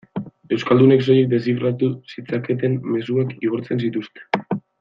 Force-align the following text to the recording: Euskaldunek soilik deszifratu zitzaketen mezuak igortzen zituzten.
Euskaldunek 0.55 1.03
soilik 1.07 1.27
deszifratu 1.33 1.91
zitzaketen 2.15 2.81
mezuak 2.97 3.39
igortzen 3.49 3.85
zituzten. 3.87 4.63